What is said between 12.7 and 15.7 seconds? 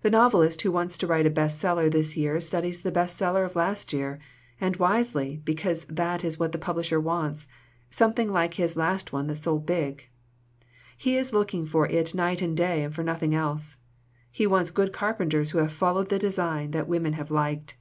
and for nothing else. He wants good carpenters who